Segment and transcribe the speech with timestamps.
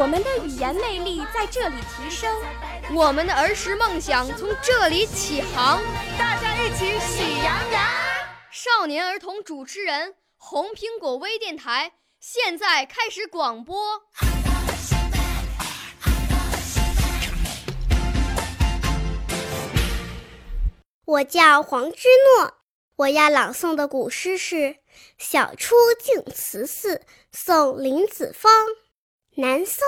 [0.00, 2.32] 我们的语言魅力在这里提升，
[2.94, 5.82] 我们的儿时梦想从这里起航。
[6.16, 7.82] 大家一起喜羊羊。
[8.52, 13.76] 少年儿童主持人，红苹果微电台现在开始广播。
[21.06, 22.54] 我叫黄之诺，
[22.94, 24.56] 我要朗诵的古诗是
[25.18, 26.94] 《晓出净慈寺》，
[27.32, 28.52] 宋·林子方。
[29.40, 29.86] 南宋，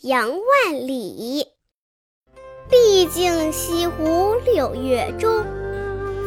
[0.00, 1.44] 杨万里。
[2.70, 5.44] 毕竟西湖六月中，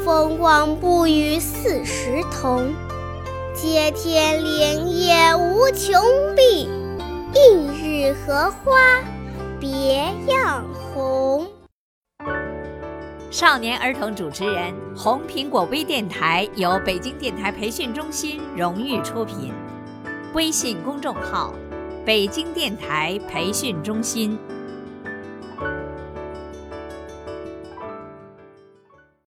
[0.05, 2.71] 风光不与四时同。
[3.55, 5.99] 接天莲叶无穷
[6.35, 6.69] 碧，
[7.33, 9.01] 映日荷花
[9.59, 11.47] 别样红。
[13.31, 19.51] 少年儿童主持人，红苹果微电台由北京电台培训中心荣誉出品，
[20.35, 21.55] 微信公众号。
[22.03, 24.37] 北京电台培训中心。